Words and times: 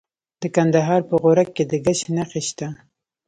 د 0.41 0.43
کندهار 0.55 1.01
په 1.09 1.15
غورک 1.21 1.49
کې 1.55 1.63
د 1.71 1.73
ګچ 1.85 1.99
نښې 2.15 2.41
شته. 2.47 2.67